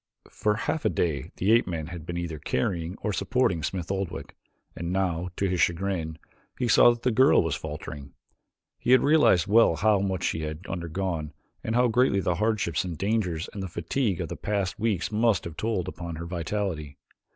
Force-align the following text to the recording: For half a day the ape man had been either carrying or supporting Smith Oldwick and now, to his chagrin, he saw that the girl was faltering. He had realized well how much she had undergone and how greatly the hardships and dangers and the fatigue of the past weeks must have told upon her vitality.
For 0.31 0.55
half 0.55 0.83
a 0.83 0.89
day 0.89 1.29
the 1.37 1.51
ape 1.51 1.67
man 1.67 1.85
had 1.85 2.07
been 2.07 2.17
either 2.17 2.39
carrying 2.39 2.97
or 3.03 3.13
supporting 3.13 3.61
Smith 3.61 3.91
Oldwick 3.91 4.35
and 4.75 4.91
now, 4.91 5.29
to 5.35 5.47
his 5.47 5.61
chagrin, 5.61 6.17
he 6.57 6.67
saw 6.67 6.89
that 6.89 7.03
the 7.03 7.11
girl 7.11 7.43
was 7.43 7.53
faltering. 7.53 8.15
He 8.79 8.93
had 8.93 9.03
realized 9.03 9.45
well 9.45 9.75
how 9.75 9.99
much 9.99 10.23
she 10.23 10.41
had 10.41 10.65
undergone 10.67 11.33
and 11.63 11.75
how 11.75 11.87
greatly 11.87 12.19
the 12.19 12.33
hardships 12.41 12.83
and 12.83 12.97
dangers 12.97 13.47
and 13.53 13.61
the 13.61 13.67
fatigue 13.67 14.19
of 14.21 14.29
the 14.29 14.35
past 14.37 14.79
weeks 14.79 15.11
must 15.11 15.43
have 15.43 15.55
told 15.55 15.87
upon 15.87 16.15
her 16.15 16.25
vitality. 16.25 16.97